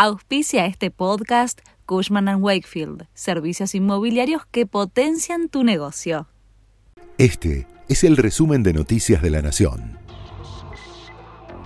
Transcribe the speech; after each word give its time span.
Auspicia 0.00 0.64
este 0.66 0.92
podcast 0.92 1.58
Cushman⁇ 1.84 2.26
Wakefield, 2.40 3.08
servicios 3.14 3.74
inmobiliarios 3.74 4.46
que 4.46 4.64
potencian 4.64 5.48
tu 5.48 5.64
negocio. 5.64 6.28
Este 7.18 7.66
es 7.88 8.04
el 8.04 8.16
resumen 8.16 8.62
de 8.62 8.74
Noticias 8.74 9.20
de 9.22 9.30
la 9.30 9.42
Nación. 9.42 9.98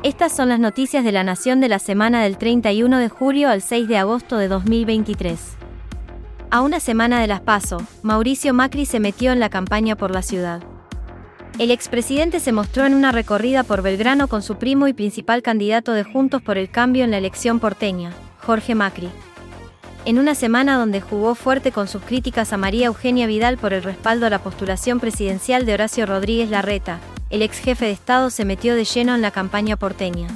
Estas 0.03 0.35
son 0.35 0.49
las 0.49 0.59
noticias 0.59 1.05
de 1.05 1.13
la 1.13 1.25
Nación 1.25 1.61
de 1.61 1.69
la 1.69 1.79
semana 1.79 2.23
del 2.23 2.39
31 2.39 2.97
de 3.01 3.11
julio 3.11 3.51
al 3.51 3.61
6 3.61 3.87
de 3.87 3.99
agosto 3.99 4.39
de 4.39 4.49
2023. 4.49 5.39
A 6.51 6.63
una 6.63 6.81
semana 6.81 7.21
de 7.21 7.27
las 7.27 7.43
PASO, 7.43 7.87
Mauricio 8.03 8.55
Macri 8.55 8.87
se 8.87 8.99
metió 8.99 9.33
en 9.33 9.41
la 9.41 9.51
campaña 9.51 9.95
por 9.95 10.11
la 10.11 10.23
ciudad. 10.23 10.63
El 11.59 11.71
expresidente 11.71 12.41
se 12.41 12.51
mostró 12.51 12.87
en 12.87 12.95
una 12.95 13.13
recorrida 13.13 13.63
por 13.63 13.83
Belgrano 13.83 14.27
con 14.27 14.43
su 14.43 14.57
primo 14.57 14.89
y 14.89 14.95
principal 14.95 15.43
candidato 15.43 15.93
de 15.93 16.03
Juntos 16.03 16.41
por 16.41 16.57
el 16.57 16.71
Cambio 16.71 17.05
en 17.05 17.11
la 17.11 17.19
elección 17.19 17.61
porteña, 17.61 18.13
Jorge 18.45 18.75
Macri. 18.75 19.11
En 20.05 20.19
una 20.19 20.35
semana 20.35 20.79
donde 20.79 21.01
jugó 21.01 21.35
fuerte 21.35 21.71
con 21.71 21.89
sus 21.89 22.03
críticas 22.03 22.53
a 22.53 22.57
María 22.57 22.87
Eugenia 22.87 23.27
Vidal 23.27 23.59
por 23.59 23.73
el 23.73 23.83
respaldo 23.83 24.27
a 24.27 24.31
la 24.31 24.43
postulación 24.43 24.99
presidencial 24.99 25.67
de 25.67 25.75
Horacio 25.75 26.07
Rodríguez 26.07 26.51
Larreta, 26.51 26.99
el 27.31 27.43
ex 27.43 27.59
jefe 27.59 27.85
de 27.85 27.93
Estado 27.93 28.31
se 28.31 28.45
metió 28.45 28.75
de 28.75 28.85
lleno 28.85 29.15
en 29.15 29.23
la 29.23 29.31
campaña 29.31 29.77
porteña. 29.77 30.29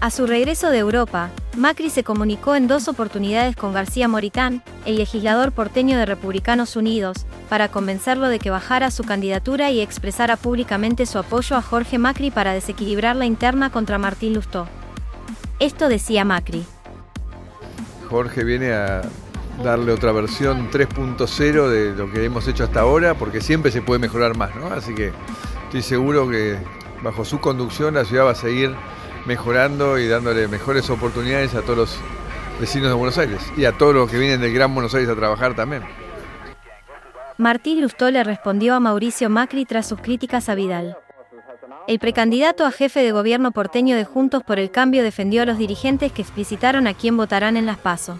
A 0.00 0.10
su 0.10 0.26
regreso 0.26 0.70
de 0.70 0.78
Europa, 0.78 1.30
Macri 1.56 1.88
se 1.88 2.04
comunicó 2.04 2.54
en 2.54 2.68
dos 2.68 2.86
oportunidades 2.86 3.56
con 3.56 3.72
García 3.72 4.08
Moritán, 4.08 4.62
el 4.84 4.96
legislador 4.96 5.52
porteño 5.52 5.96
de 5.96 6.04
Republicanos 6.04 6.76
Unidos, 6.76 7.24
para 7.48 7.68
convencerlo 7.70 8.28
de 8.28 8.38
que 8.38 8.50
bajara 8.50 8.90
su 8.90 9.04
candidatura 9.04 9.70
y 9.70 9.80
expresara 9.80 10.36
públicamente 10.36 11.06
su 11.06 11.18
apoyo 11.18 11.56
a 11.56 11.62
Jorge 11.62 11.96
Macri 11.96 12.30
para 12.30 12.52
desequilibrar 12.52 13.16
la 13.16 13.24
interna 13.24 13.70
contra 13.70 13.96
Martín 13.96 14.34
Lustó. 14.34 14.68
Esto 15.60 15.88
decía 15.88 16.26
Macri. 16.26 16.66
Jorge 18.10 18.44
viene 18.44 18.72
a 18.74 19.00
darle 19.64 19.92
otra 19.92 20.12
versión 20.12 20.70
3.0 20.70 21.68
de 21.68 21.96
lo 21.96 22.12
que 22.12 22.22
hemos 22.22 22.46
hecho 22.46 22.64
hasta 22.64 22.80
ahora, 22.80 23.14
porque 23.14 23.40
siempre 23.40 23.72
se 23.72 23.80
puede 23.80 23.98
mejorar 23.98 24.36
más, 24.36 24.54
¿no? 24.56 24.66
Así 24.66 24.94
que 24.94 25.12
estoy 25.64 25.80
seguro 25.80 26.28
que 26.28 26.58
bajo 27.02 27.24
su 27.24 27.40
conducción 27.40 27.94
la 27.94 28.04
ciudad 28.04 28.26
va 28.26 28.32
a 28.32 28.34
seguir 28.34 28.76
mejorando 29.26 29.98
y 29.98 30.08
dándole 30.08 30.48
mejores 30.48 30.88
oportunidades 30.88 31.54
a 31.54 31.62
todos 31.62 31.76
los 31.76 31.98
vecinos 32.60 32.88
de 32.88 32.94
Buenos 32.94 33.18
Aires 33.18 33.40
y 33.56 33.64
a 33.64 33.72
todos 33.72 33.94
los 33.94 34.10
que 34.10 34.18
vienen 34.18 34.40
del 34.40 34.54
Gran 34.54 34.72
Buenos 34.72 34.94
Aires 34.94 35.10
a 35.10 35.16
trabajar 35.16 35.54
también. 35.54 35.82
Martín 37.38 37.82
Lustó 37.82 38.10
le 38.10 38.24
respondió 38.24 38.74
a 38.74 38.80
Mauricio 38.80 39.28
Macri 39.28 39.66
tras 39.66 39.86
sus 39.86 40.00
críticas 40.00 40.48
a 40.48 40.54
Vidal. 40.54 40.96
El 41.86 41.98
precandidato 41.98 42.64
a 42.64 42.72
jefe 42.72 43.00
de 43.00 43.12
gobierno 43.12 43.52
porteño 43.52 43.94
de 43.94 44.04
Juntos 44.04 44.42
por 44.42 44.58
el 44.58 44.70
Cambio 44.70 45.02
defendió 45.02 45.42
a 45.42 45.46
los 45.46 45.58
dirigentes 45.58 46.10
que 46.12 46.22
explicitaron 46.22 46.86
a 46.86 46.94
quién 46.94 47.16
votarán 47.16 47.56
en 47.56 47.66
las 47.66 47.76
PASO. 47.76 48.18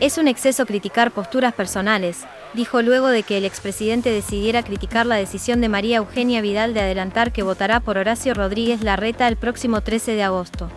Es 0.00 0.18
un 0.18 0.26
exceso 0.26 0.66
criticar 0.66 1.12
posturas 1.12 1.54
personales, 1.54 2.24
dijo 2.54 2.82
luego 2.82 3.08
de 3.08 3.22
que 3.22 3.38
el 3.38 3.44
expresidente 3.44 4.10
decidiera 4.10 4.62
criticar 4.62 5.06
la 5.06 5.16
decisión 5.16 5.60
de 5.60 5.68
María 5.68 5.98
Eugenia 5.98 6.40
Vidal 6.40 6.74
de 6.74 6.80
adelantar 6.80 7.32
que 7.32 7.42
votará 7.42 7.80
por 7.80 7.98
Horacio 7.98 8.34
Rodríguez 8.34 8.82
Larreta 8.82 9.28
el 9.28 9.36
próximo 9.36 9.80
13 9.80 10.12
de 10.12 10.22
agosto. 10.22 10.70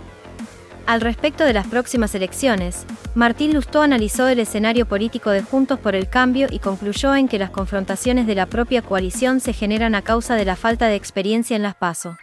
Al 0.86 1.02
respecto 1.02 1.44
de 1.44 1.54
las 1.54 1.68
próximas 1.68 2.16
elecciones, 2.16 2.86
Martín 3.14 3.54
Lustó 3.54 3.82
analizó 3.82 4.28
el 4.28 4.40
escenario 4.40 4.86
político 4.86 5.32
de 5.32 5.42
Juntos 5.42 5.80
por 5.80 5.96
el 5.96 6.10
Cambio 6.10 6.48
y 6.50 6.60
concluyó 6.60 7.14
en 7.14 7.28
que 7.28 7.40
las 7.40 7.50
confrontaciones 7.50 8.26
de 8.26 8.36
la 8.36 8.46
propia 8.46 8.82
coalición 8.82 9.42
se 9.42 9.52
generan 9.52 9.96
a 9.96 10.02
causa 10.02 10.36
de 10.36 10.46
la 10.46 10.56
falta 10.56 10.88
de 10.88 10.96
experiencia 10.96 11.56
en 11.58 11.64
las 11.64 11.76
PASO. 11.76 12.18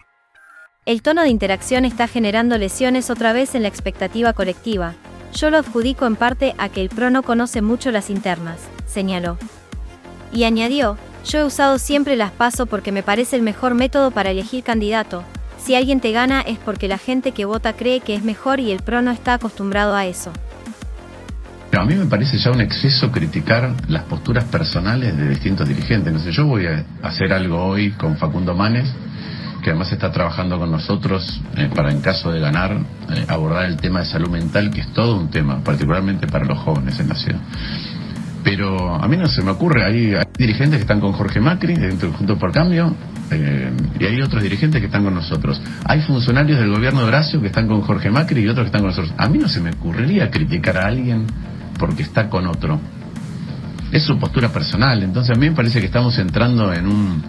El 0.86 1.02
tono 1.02 1.22
de 1.22 1.28
interacción 1.28 1.84
está 1.84 2.08
generando 2.08 2.56
lesiones 2.56 3.10
otra 3.10 3.32
vez 3.32 3.54
en 3.54 3.62
la 3.62 3.68
expectativa 3.68 4.32
colectiva, 4.32 4.94
yo 5.34 5.50
lo 5.50 5.58
adjudico 5.58 6.06
en 6.06 6.14
parte 6.14 6.54
a 6.58 6.68
que 6.68 6.80
el 6.80 6.88
PRO 6.88 7.10
no 7.10 7.24
conoce 7.24 7.60
mucho 7.60 7.90
las 7.90 8.08
internas, 8.08 8.60
señaló. 8.94 9.36
Y 10.32 10.44
añadió, 10.44 10.96
yo 11.26 11.40
he 11.40 11.44
usado 11.44 11.78
siempre 11.78 12.16
las 12.16 12.30
paso 12.30 12.66
porque 12.66 12.92
me 12.92 13.02
parece 13.02 13.36
el 13.36 13.42
mejor 13.42 13.74
método 13.74 14.10
para 14.10 14.30
elegir 14.30 14.62
candidato. 14.62 15.24
Si 15.58 15.74
alguien 15.74 16.00
te 16.00 16.12
gana 16.12 16.40
es 16.40 16.58
porque 16.58 16.88
la 16.88 16.98
gente 16.98 17.32
que 17.32 17.44
vota 17.44 17.72
cree 17.74 18.00
que 18.00 18.14
es 18.14 18.22
mejor 18.22 18.60
y 18.60 18.70
el 18.70 18.82
PRO 18.82 19.02
no 19.02 19.10
está 19.10 19.34
acostumbrado 19.34 19.94
a 19.94 20.06
eso. 20.06 20.30
A 21.72 21.84
mí 21.84 21.96
me 21.96 22.06
parece 22.06 22.38
ya 22.38 22.52
un 22.52 22.60
exceso 22.60 23.10
criticar 23.10 23.74
las 23.88 24.04
posturas 24.04 24.44
personales 24.44 25.16
de 25.16 25.28
distintos 25.28 25.68
dirigentes. 25.68 26.12
No 26.12 26.20
sé, 26.20 26.30
yo 26.30 26.46
voy 26.46 26.66
a 26.66 26.84
hacer 27.02 27.32
algo 27.32 27.64
hoy 27.64 27.90
con 27.92 28.16
Facundo 28.16 28.54
Manes 28.54 28.88
que 29.64 29.70
además 29.70 29.90
está 29.90 30.12
trabajando 30.12 30.58
con 30.58 30.70
nosotros 30.70 31.40
eh, 31.56 31.70
para, 31.74 31.90
en 31.90 32.02
caso 32.02 32.30
de 32.30 32.38
ganar, 32.38 32.76
eh, 33.10 33.24
abordar 33.28 33.64
el 33.64 33.78
tema 33.78 34.00
de 34.00 34.06
salud 34.06 34.28
mental, 34.28 34.70
que 34.70 34.82
es 34.82 34.92
todo 34.92 35.16
un 35.16 35.30
tema, 35.30 35.64
particularmente 35.64 36.26
para 36.26 36.44
los 36.44 36.58
jóvenes 36.58 37.00
en 37.00 37.08
la 37.08 37.14
ciudad. 37.14 37.40
Pero 38.44 38.94
a 38.94 39.08
mí 39.08 39.16
no 39.16 39.26
se 39.26 39.42
me 39.42 39.50
ocurre, 39.52 39.84
hay, 39.84 40.14
dirigentes 40.36 40.76
que 40.76 40.82
están 40.82 41.00
con 41.00 41.12
Jorge 41.12 41.40
Macri, 41.40 41.74
dentro 41.74 42.12
Juntos 42.12 42.38
por 42.38 42.52
Cambio, 42.52 42.94
eh, 43.30 43.72
y 43.98 44.04
hay 44.04 44.20
otros 44.20 44.42
dirigentes 44.42 44.80
que 44.80 44.86
están 44.86 45.02
con 45.02 45.14
nosotros. 45.14 45.60
Hay 45.86 46.02
funcionarios 46.02 46.58
del 46.60 46.70
gobierno 46.70 47.00
de 47.00 47.06
Horacio 47.06 47.40
que 47.40 47.46
están 47.46 47.66
con 47.66 47.80
Jorge 47.80 48.10
Macri 48.10 48.42
y 48.42 48.48
otros 48.48 48.64
que 48.64 48.68
están 48.68 48.82
con 48.82 48.90
nosotros. 48.90 49.14
A 49.16 49.28
mí 49.28 49.38
no 49.38 49.48
se 49.48 49.60
me 49.60 49.70
ocurriría 49.70 50.30
criticar 50.30 50.76
a 50.76 50.86
alguien 50.86 51.26
porque 51.78 52.02
está 52.02 52.28
con 52.28 52.46
otro. 52.46 52.78
Es 53.90 54.02
su 54.02 54.18
postura 54.18 54.50
personal, 54.50 55.02
entonces 55.02 55.34
a 55.34 55.40
mí 55.40 55.48
me 55.48 55.56
parece 55.56 55.80
que 55.80 55.86
estamos 55.86 56.18
entrando 56.18 56.72
en 56.72 56.86
un 56.86 57.22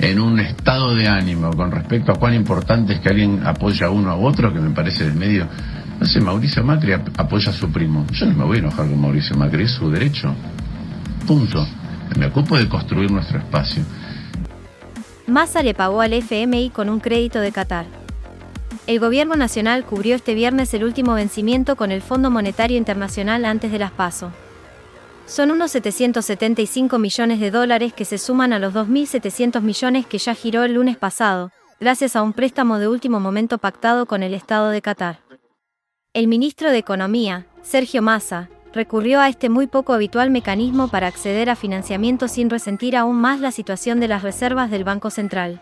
en 0.00 0.20
un 0.20 0.40
estado 0.40 0.94
de 0.94 1.08
ánimo 1.08 1.50
con 1.52 1.70
respecto 1.70 2.12
a 2.12 2.16
cuán 2.16 2.34
importante 2.34 2.94
es 2.94 3.00
que 3.00 3.08
alguien 3.10 3.42
apoya 3.44 3.86
a 3.86 3.90
uno 3.90 4.10
a 4.10 4.16
otro, 4.16 4.52
que 4.52 4.58
me 4.60 4.70
parece 4.70 5.04
del 5.04 5.14
medio. 5.14 5.46
No 6.04 6.20
Mauricio 6.20 6.62
Macri 6.62 6.92
apoya 6.92 7.50
a 7.50 7.54
su 7.54 7.72
primo. 7.72 8.06
Yo 8.12 8.26
no 8.26 8.34
me 8.34 8.44
voy 8.44 8.56
a 8.58 8.60
enojar 8.60 8.86
con 8.88 9.00
Mauricio 9.00 9.36
Macri, 9.36 9.64
es 9.64 9.70
su 9.72 9.90
derecho. 9.90 10.34
Punto. 11.26 11.66
Me 12.18 12.26
ocupo 12.26 12.58
de 12.58 12.68
construir 12.68 13.10
nuestro 13.10 13.38
espacio. 13.38 13.82
Massa 15.26 15.62
le 15.62 15.72
pagó 15.72 16.02
al 16.02 16.12
FMI 16.12 16.70
con 16.70 16.90
un 16.90 17.00
crédito 17.00 17.40
de 17.40 17.52
Qatar. 17.52 17.86
El 18.86 19.00
gobierno 19.00 19.34
nacional 19.34 19.84
cubrió 19.84 20.14
este 20.14 20.34
viernes 20.34 20.74
el 20.74 20.84
último 20.84 21.14
vencimiento 21.14 21.74
con 21.74 21.90
el 21.90 22.02
Fondo 22.02 22.30
Monetario 22.30 22.76
Internacional 22.76 23.46
antes 23.46 23.72
de 23.72 23.78
las 23.78 23.90
PASO. 23.90 24.30
Son 25.24 25.50
unos 25.50 25.70
775 25.70 26.98
millones 26.98 27.40
de 27.40 27.50
dólares 27.50 27.94
que 27.94 28.04
se 28.04 28.18
suman 28.18 28.52
a 28.52 28.58
los 28.58 28.74
2.700 28.74 29.62
millones 29.62 30.04
que 30.04 30.18
ya 30.18 30.34
giró 30.34 30.64
el 30.64 30.74
lunes 30.74 30.98
pasado, 30.98 31.50
gracias 31.80 32.14
a 32.14 32.22
un 32.22 32.34
préstamo 32.34 32.78
de 32.78 32.88
último 32.88 33.20
momento 33.20 33.56
pactado 33.56 34.04
con 34.04 34.22
el 34.22 34.34
Estado 34.34 34.68
de 34.68 34.82
Qatar. 34.82 35.23
El 36.14 36.28
ministro 36.28 36.70
de 36.70 36.78
Economía, 36.78 37.44
Sergio 37.62 38.00
Massa, 38.00 38.48
recurrió 38.72 39.18
a 39.18 39.28
este 39.28 39.48
muy 39.48 39.66
poco 39.66 39.92
habitual 39.92 40.30
mecanismo 40.30 40.86
para 40.86 41.08
acceder 41.08 41.50
a 41.50 41.56
financiamiento 41.56 42.28
sin 42.28 42.50
resentir 42.50 42.96
aún 42.96 43.16
más 43.16 43.40
la 43.40 43.50
situación 43.50 43.98
de 43.98 44.06
las 44.06 44.22
reservas 44.22 44.70
del 44.70 44.84
Banco 44.84 45.10
Central. 45.10 45.60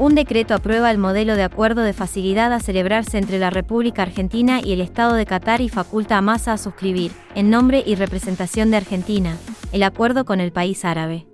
Un 0.00 0.16
decreto 0.16 0.54
aprueba 0.54 0.90
el 0.90 0.98
modelo 0.98 1.36
de 1.36 1.44
acuerdo 1.44 1.82
de 1.82 1.92
facilidad 1.92 2.52
a 2.52 2.58
celebrarse 2.58 3.18
entre 3.18 3.38
la 3.38 3.50
República 3.50 4.02
Argentina 4.02 4.60
y 4.60 4.72
el 4.72 4.80
Estado 4.80 5.14
de 5.14 5.26
Qatar 5.26 5.60
y 5.60 5.68
faculta 5.68 6.18
a 6.18 6.22
Massa 6.22 6.54
a 6.54 6.58
suscribir, 6.58 7.12
en 7.36 7.48
nombre 7.48 7.84
y 7.86 7.94
representación 7.94 8.72
de 8.72 8.78
Argentina, 8.78 9.36
el 9.70 9.84
acuerdo 9.84 10.24
con 10.24 10.40
el 10.40 10.50
país 10.50 10.84
árabe. 10.84 11.28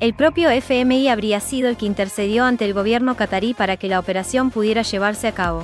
El 0.00 0.14
propio 0.14 0.50
FMI 0.50 1.06
habría 1.10 1.38
sido 1.38 1.68
el 1.68 1.76
que 1.76 1.86
intercedió 1.86 2.44
ante 2.44 2.64
el 2.64 2.74
gobierno 2.74 3.14
catarí 3.14 3.54
para 3.54 3.76
que 3.76 3.86
la 3.86 4.00
operación 4.00 4.50
pudiera 4.50 4.82
llevarse 4.82 5.28
a 5.28 5.32
cabo. 5.32 5.62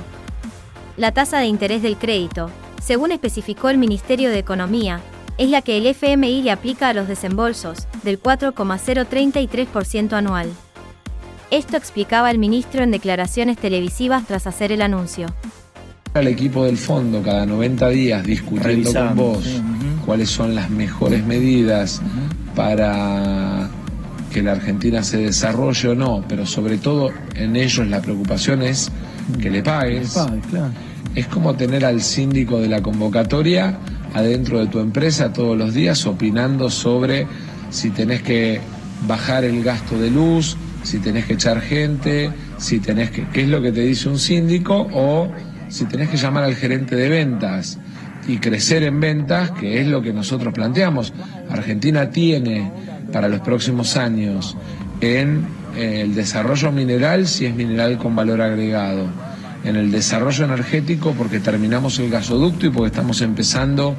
La 0.95 1.11
tasa 1.11 1.39
de 1.39 1.47
interés 1.47 1.81
del 1.81 1.97
crédito, 1.97 2.51
según 2.81 3.11
especificó 3.11 3.69
el 3.69 3.79
Ministerio 3.79 4.29
de 4.29 4.37
Economía, 4.37 4.99
es 5.39 5.49
la 5.49 5.63
que 5.63 5.77
el 5.77 5.87
FMI 5.87 6.43
le 6.43 6.51
aplica 6.51 6.89
a 6.89 6.93
los 6.93 7.07
desembolsos, 7.07 7.87
del 8.03 8.21
4,033% 8.21 10.13
anual. 10.13 10.51
Esto 11.49 11.77
explicaba 11.77 12.29
el 12.29 12.37
ministro 12.37 12.83
en 12.83 12.91
declaraciones 12.91 13.57
televisivas 13.57 14.27
tras 14.27 14.45
hacer 14.45 14.71
el 14.71 14.83
anuncio. 14.83 15.27
Al 16.13 16.27
equipo 16.27 16.65
del 16.65 16.77
fondo 16.77 17.23
cada 17.23 17.47
90 17.47 17.89
días 17.89 18.23
discutiendo 18.23 18.93
con 18.93 19.15
vos 19.15 19.61
cuáles 20.05 20.29
son 20.29 20.53
las 20.53 20.69
mejores 20.69 21.25
medidas 21.25 22.03
para 22.55 23.67
que 24.31 24.43
la 24.43 24.51
Argentina 24.51 25.03
se 25.03 25.17
desarrolle 25.17 25.89
o 25.89 25.95
no, 25.95 26.23
pero 26.27 26.45
sobre 26.45 26.77
todo 26.77 27.11
en 27.35 27.55
ellos 27.55 27.87
la 27.87 27.99
preocupación 27.99 28.61
es 28.61 28.91
que 29.41 29.49
le 29.49 29.63
pagues. 29.63 30.15
Es 31.15 31.27
como 31.27 31.55
tener 31.55 31.85
al 31.85 32.01
síndico 32.01 32.59
de 32.59 32.67
la 32.67 32.81
convocatoria 32.81 33.77
adentro 34.13 34.59
de 34.59 34.67
tu 34.67 34.79
empresa 34.79 35.33
todos 35.33 35.57
los 35.57 35.73
días 35.73 36.05
opinando 36.05 36.69
sobre 36.69 37.27
si 37.69 37.89
tenés 37.89 38.21
que 38.21 38.61
bajar 39.07 39.43
el 39.43 39.63
gasto 39.63 39.97
de 39.97 40.09
luz, 40.09 40.55
si 40.83 40.99
tenés 40.99 41.25
que 41.25 41.33
echar 41.33 41.61
gente, 41.61 42.31
si 42.57 42.79
tenés 42.79 43.11
que, 43.11 43.27
qué 43.27 43.41
es 43.41 43.47
lo 43.47 43.61
que 43.61 43.71
te 43.71 43.81
dice 43.81 44.09
un 44.09 44.19
síndico 44.19 44.87
o 44.93 45.31
si 45.69 45.85
tenés 45.85 46.09
que 46.09 46.17
llamar 46.17 46.43
al 46.43 46.55
gerente 46.55 46.95
de 46.95 47.09
ventas 47.09 47.79
y 48.27 48.37
crecer 48.37 48.83
en 48.83 48.99
ventas, 48.99 49.51
que 49.51 49.81
es 49.81 49.87
lo 49.87 50.01
que 50.01 50.13
nosotros 50.13 50.53
planteamos. 50.53 51.13
Argentina 51.49 52.09
tiene 52.09 52.71
para 53.11 53.27
los 53.27 53.41
próximos 53.41 53.97
años 53.97 54.55
en 55.01 55.45
eh, 55.75 56.01
el 56.01 56.15
desarrollo 56.15 56.71
mineral, 56.71 57.27
si 57.27 57.45
es 57.45 57.55
mineral 57.55 57.97
con 57.97 58.15
valor 58.15 58.41
agregado, 58.41 59.07
en 59.63 59.75
el 59.75 59.91
desarrollo 59.91 60.45
energético 60.45 61.13
porque 61.17 61.39
terminamos 61.39 61.99
el 61.99 62.09
gasoducto 62.09 62.67
y 62.67 62.69
porque 62.69 62.87
estamos 62.87 63.21
empezando 63.21 63.95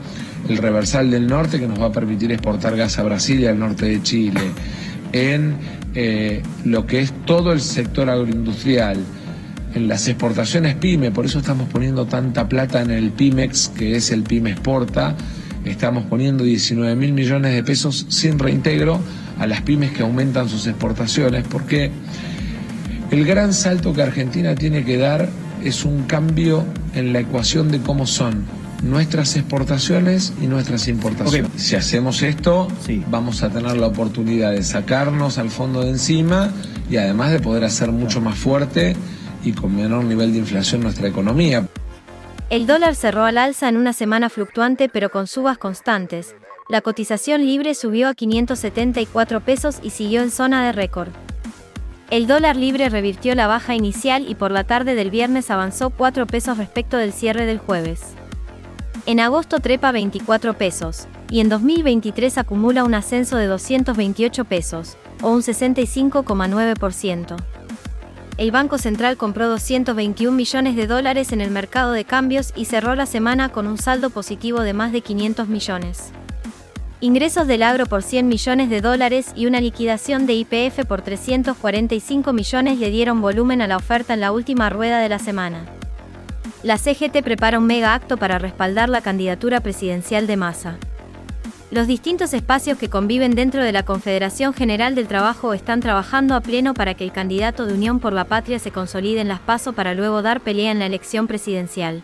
el 0.48 0.58
reversal 0.58 1.10
del 1.10 1.26
norte 1.26 1.58
que 1.58 1.66
nos 1.66 1.80
va 1.80 1.86
a 1.86 1.92
permitir 1.92 2.32
exportar 2.32 2.76
gas 2.76 2.98
a 2.98 3.02
Brasil 3.02 3.40
y 3.40 3.46
al 3.46 3.58
norte 3.58 3.86
de 3.86 4.02
Chile, 4.02 4.42
en 5.12 5.56
eh, 5.94 6.42
lo 6.64 6.86
que 6.86 7.00
es 7.00 7.12
todo 7.24 7.52
el 7.52 7.60
sector 7.60 8.10
agroindustrial, 8.10 8.98
en 9.74 9.88
las 9.88 10.06
exportaciones 10.06 10.76
PYME, 10.76 11.10
por 11.10 11.26
eso 11.26 11.38
estamos 11.38 11.68
poniendo 11.68 12.06
tanta 12.06 12.48
plata 12.48 12.80
en 12.80 12.90
el 12.90 13.10
PYMEX, 13.10 13.72
que 13.76 13.96
es 13.96 14.12
el 14.12 14.22
PYME 14.22 14.52
Exporta, 14.52 15.16
estamos 15.64 16.04
poniendo 16.04 16.44
19 16.44 16.94
mil 16.94 17.12
millones 17.12 17.54
de 17.54 17.64
pesos 17.64 18.06
sin 18.08 18.38
reintegro 18.38 19.00
a 19.38 19.46
las 19.46 19.62
pymes 19.62 19.90
que 19.90 20.02
aumentan 20.02 20.48
sus 20.48 20.66
exportaciones, 20.66 21.44
porque 21.48 21.90
el 23.10 23.24
gran 23.24 23.52
salto 23.52 23.92
que 23.92 24.02
Argentina 24.02 24.54
tiene 24.54 24.84
que 24.84 24.96
dar 24.96 25.28
es 25.64 25.84
un 25.84 26.04
cambio 26.04 26.64
en 26.94 27.12
la 27.12 27.20
ecuación 27.20 27.70
de 27.70 27.80
cómo 27.80 28.06
son 28.06 28.44
nuestras 28.82 29.34
exportaciones 29.36 30.32
y 30.40 30.46
nuestras 30.46 30.88
importaciones. 30.88 31.50
Si 31.56 31.74
hacemos 31.74 32.22
esto, 32.22 32.68
vamos 33.08 33.42
a 33.42 33.50
tener 33.50 33.76
la 33.76 33.86
oportunidad 33.86 34.52
de 34.52 34.62
sacarnos 34.62 35.38
al 35.38 35.50
fondo 35.50 35.82
de 35.82 35.90
encima 35.90 36.52
y 36.90 36.98
además 36.98 37.32
de 37.32 37.40
poder 37.40 37.64
hacer 37.64 37.90
mucho 37.90 38.20
más 38.20 38.38
fuerte 38.38 38.94
y 39.42 39.52
con 39.52 39.74
menor 39.74 40.04
nivel 40.04 40.32
de 40.32 40.38
inflación 40.38 40.82
nuestra 40.82 41.08
economía. 41.08 41.66
El 42.50 42.66
dólar 42.66 42.94
cerró 42.94 43.24
al 43.24 43.38
alza 43.38 43.68
en 43.68 43.78
una 43.78 43.94
semana 43.94 44.28
fluctuante 44.28 44.90
pero 44.90 45.10
con 45.10 45.26
subas 45.26 45.56
constantes. 45.56 46.34
La 46.68 46.82
cotización 46.82 47.44
libre 47.44 47.74
subió 47.74 48.08
a 48.08 48.14
574 48.14 49.40
pesos 49.40 49.78
y 49.82 49.90
siguió 49.90 50.22
en 50.22 50.30
zona 50.30 50.64
de 50.64 50.72
récord. 50.72 51.08
El 52.14 52.28
dólar 52.28 52.54
libre 52.54 52.90
revirtió 52.90 53.34
la 53.34 53.48
baja 53.48 53.74
inicial 53.74 54.30
y 54.30 54.36
por 54.36 54.52
la 54.52 54.62
tarde 54.62 54.94
del 54.94 55.10
viernes 55.10 55.50
avanzó 55.50 55.90
4 55.90 56.28
pesos 56.28 56.58
respecto 56.58 56.96
del 56.96 57.12
cierre 57.12 57.44
del 57.44 57.58
jueves. 57.58 58.02
En 59.04 59.18
agosto 59.18 59.58
trepa 59.58 59.90
24 59.90 60.54
pesos, 60.54 61.08
y 61.28 61.40
en 61.40 61.48
2023 61.48 62.38
acumula 62.38 62.84
un 62.84 62.94
ascenso 62.94 63.36
de 63.36 63.46
228 63.46 64.44
pesos, 64.44 64.96
o 65.22 65.30
un 65.30 65.42
65,9%. 65.42 67.36
El 68.36 68.52
Banco 68.52 68.78
Central 68.78 69.16
compró 69.16 69.48
221 69.48 70.36
millones 70.36 70.76
de 70.76 70.86
dólares 70.86 71.32
en 71.32 71.40
el 71.40 71.50
mercado 71.50 71.90
de 71.90 72.04
cambios 72.04 72.52
y 72.54 72.66
cerró 72.66 72.94
la 72.94 73.06
semana 73.06 73.48
con 73.48 73.66
un 73.66 73.76
saldo 73.76 74.10
positivo 74.10 74.60
de 74.60 74.72
más 74.72 74.92
de 74.92 75.00
500 75.00 75.48
millones. 75.48 76.12
Ingresos 77.00 77.46
del 77.46 77.62
agro 77.62 77.86
por 77.86 78.02
100 78.02 78.28
millones 78.28 78.70
de 78.70 78.80
dólares 78.80 79.32
y 79.34 79.46
una 79.46 79.60
liquidación 79.60 80.26
de 80.26 80.34
IPF 80.34 80.86
por 80.86 81.02
345 81.02 82.32
millones 82.32 82.78
le 82.78 82.90
dieron 82.90 83.20
volumen 83.20 83.60
a 83.60 83.66
la 83.66 83.76
oferta 83.76 84.14
en 84.14 84.20
la 84.20 84.32
última 84.32 84.70
rueda 84.70 85.00
de 85.00 85.08
la 85.08 85.18
semana. 85.18 85.64
La 86.62 86.78
CGT 86.78 87.22
prepara 87.22 87.58
un 87.58 87.66
mega 87.66 87.92
acto 87.92 88.16
para 88.16 88.38
respaldar 88.38 88.88
la 88.88 89.02
candidatura 89.02 89.60
presidencial 89.60 90.26
de 90.26 90.36
Massa. 90.36 90.78
Los 91.70 91.86
distintos 91.88 92.32
espacios 92.32 92.78
que 92.78 92.88
conviven 92.88 93.34
dentro 93.34 93.62
de 93.62 93.72
la 93.72 93.82
Confederación 93.82 94.54
General 94.54 94.94
del 94.94 95.08
Trabajo 95.08 95.52
están 95.52 95.80
trabajando 95.80 96.34
a 96.36 96.40
pleno 96.40 96.72
para 96.72 96.94
que 96.94 97.04
el 97.04 97.12
candidato 97.12 97.66
de 97.66 97.74
Unión 97.74 97.98
por 97.98 98.12
la 98.12 98.24
Patria 98.24 98.58
se 98.60 98.70
consolide 98.70 99.20
en 99.20 99.28
las 99.28 99.40
PASO 99.40 99.72
para 99.72 99.92
luego 99.92 100.22
dar 100.22 100.40
pelea 100.40 100.70
en 100.70 100.78
la 100.78 100.86
elección 100.86 101.26
presidencial. 101.26 102.02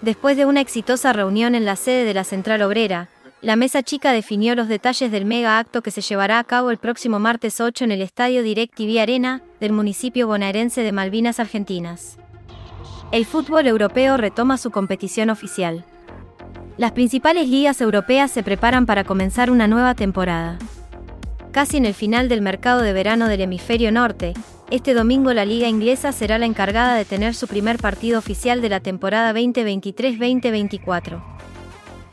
Después 0.00 0.36
de 0.36 0.46
una 0.46 0.60
exitosa 0.60 1.12
reunión 1.12 1.54
en 1.54 1.64
la 1.64 1.76
sede 1.76 2.04
de 2.04 2.12
la 2.12 2.24
Central 2.24 2.60
Obrera, 2.62 3.08
la 3.42 3.56
mesa 3.56 3.82
chica 3.82 4.12
definió 4.12 4.54
los 4.54 4.68
detalles 4.68 5.12
del 5.12 5.26
mega 5.26 5.58
acto 5.58 5.82
que 5.82 5.90
se 5.90 6.00
llevará 6.00 6.38
a 6.38 6.44
cabo 6.44 6.70
el 6.70 6.78
próximo 6.78 7.18
martes 7.18 7.60
8 7.60 7.84
en 7.84 7.92
el 7.92 8.00
Estadio 8.00 8.42
DirecTV 8.42 9.00
Arena 9.00 9.42
del 9.60 9.72
municipio 9.72 10.26
bonaerense 10.26 10.82
de 10.82 10.92
Malvinas 10.92 11.40
Argentinas 11.40 12.18
el 13.12 13.26
fútbol 13.26 13.66
europeo 13.66 14.16
retoma 14.16 14.56
su 14.56 14.70
competición 14.70 15.28
oficial. 15.28 15.84
Las 16.78 16.92
principales 16.92 17.46
ligas 17.46 17.82
europeas 17.82 18.30
se 18.30 18.42
preparan 18.42 18.86
para 18.86 19.04
comenzar 19.04 19.50
una 19.50 19.68
nueva 19.68 19.94
temporada. 19.94 20.58
Casi 21.52 21.76
en 21.76 21.84
el 21.84 21.92
final 21.92 22.30
del 22.30 22.40
mercado 22.40 22.80
de 22.80 22.94
verano 22.94 23.28
del 23.28 23.42
hemisferio 23.42 23.92
norte, 23.92 24.32
este 24.70 24.94
domingo 24.94 25.34
la 25.34 25.44
liga 25.44 25.68
inglesa 25.68 26.10
será 26.12 26.38
la 26.38 26.46
encargada 26.46 26.94
de 26.94 27.04
tener 27.04 27.34
su 27.34 27.46
primer 27.46 27.76
partido 27.76 28.18
oficial 28.18 28.62
de 28.62 28.70
la 28.70 28.80
temporada 28.80 29.34
2023-2024. 29.34 31.22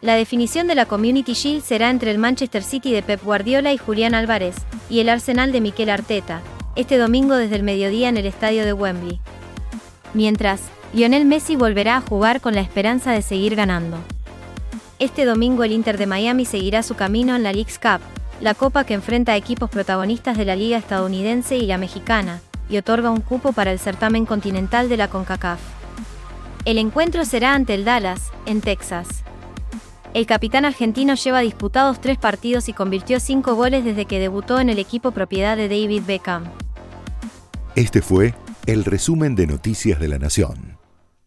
La 0.01 0.15
definición 0.15 0.67
de 0.67 0.75
la 0.75 0.85
Community 0.85 1.33
Shield 1.33 1.61
será 1.61 1.89
entre 1.89 2.11
el 2.11 2.19
Manchester 2.19 2.63
City 2.63 2.93
de 2.93 3.03
Pep 3.03 3.21
Guardiola 3.21 3.73
y 3.73 3.77
Julián 3.77 4.15
Álvarez, 4.15 4.55
y 4.89 5.01
el 5.01 5.09
Arsenal 5.09 5.51
de 5.51 5.59
Miquel 5.59 5.89
Arteta, 5.89 6.41
este 6.77 6.97
domingo 6.97 7.35
desde 7.35 7.57
el 7.57 7.63
mediodía 7.63 8.07
en 8.07 8.15
el 8.15 8.25
estadio 8.25 8.63
de 8.63 8.71
Wembley. 8.71 9.19
Mientras, 10.13 10.61
Lionel 10.93 11.25
Messi 11.25 11.57
volverá 11.57 11.97
a 11.97 12.01
jugar 12.01 12.39
con 12.39 12.55
la 12.55 12.61
esperanza 12.61 13.11
de 13.11 13.21
seguir 13.21 13.57
ganando. 13.57 13.97
Este 14.99 15.25
domingo 15.25 15.65
el 15.65 15.73
Inter 15.73 15.97
de 15.97 16.07
Miami 16.07 16.45
seguirá 16.45 16.81
su 16.81 16.95
camino 16.95 17.35
en 17.35 17.43
la 17.43 17.51
League's 17.51 17.77
Cup, 17.77 17.99
la 18.39 18.53
copa 18.53 18.85
que 18.85 18.93
enfrenta 18.93 19.33
a 19.33 19.37
equipos 19.37 19.69
protagonistas 19.69 20.37
de 20.37 20.45
la 20.45 20.55
liga 20.55 20.77
estadounidense 20.77 21.57
y 21.57 21.65
la 21.65 21.77
mexicana, 21.77 22.39
y 22.69 22.77
otorga 22.77 23.09
un 23.09 23.19
cupo 23.19 23.51
para 23.51 23.73
el 23.73 23.79
certamen 23.79 24.25
continental 24.25 24.87
de 24.87 24.95
la 24.95 25.09
CONCACAF. 25.09 25.59
El 26.63 26.77
encuentro 26.77 27.25
será 27.25 27.53
ante 27.53 27.73
el 27.73 27.83
Dallas, 27.83 28.31
en 28.45 28.61
Texas. 28.61 29.23
El 30.13 30.25
capitán 30.25 30.65
argentino 30.65 31.13
lleva 31.13 31.41
disputados 31.41 32.01
tres 32.01 32.17
partidos 32.17 32.67
y 32.67 32.73
convirtió 32.73 33.19
cinco 33.19 33.53
goles 33.55 33.85
desde 33.85 34.05
que 34.05 34.19
debutó 34.19 34.59
en 34.59 34.69
el 34.69 34.79
equipo 34.79 35.11
propiedad 35.11 35.55
de 35.55 35.69
David 35.69 36.03
Beckham. 36.07 36.45
Este 37.75 38.01
fue 38.01 38.33
el 38.65 38.85
resumen 38.85 39.35
de 39.35 39.45
Noticias 39.45 39.99
de 39.99 40.07
la 40.07 40.17
Nación. 40.17 40.68